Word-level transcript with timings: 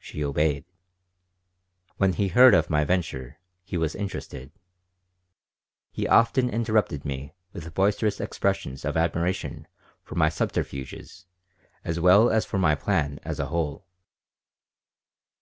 She 0.00 0.24
obeyed 0.24 0.64
When 1.98 2.14
he 2.14 2.28
heard 2.28 2.54
of 2.54 2.70
my 2.70 2.84
venture 2.86 3.38
he 3.64 3.76
was 3.76 3.94
interested. 3.94 4.50
He 5.90 6.08
often 6.08 6.48
interrupted 6.48 7.04
me 7.04 7.34
with 7.52 7.74
boisterous 7.74 8.18
expressions 8.18 8.82
of 8.86 8.96
admiration 8.96 9.66
for 10.02 10.14
my 10.14 10.30
subterfuges 10.30 11.26
as 11.84 12.00
well 12.00 12.30
as 12.30 12.46
for 12.46 12.58
the 12.58 12.76
plan 12.76 13.20
as 13.24 13.38
a 13.38 13.48
whole. 13.48 13.86